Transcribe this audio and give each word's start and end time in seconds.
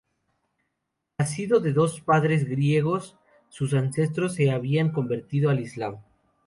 Nacidos 1.19 1.61
de 1.61 1.75
padres 2.03 2.49
griegos, 2.49 3.19
sus 3.49 3.75
ancestros 3.75 4.33
se 4.33 4.49
habían 4.49 4.91
convertido 4.91 5.51
al 5.51 5.59
islam. 5.59 5.99